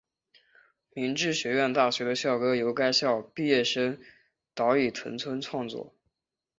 [0.95, 4.01] 明治学院大学的校歌由该校毕业生
[4.55, 5.93] 岛崎藤村创作。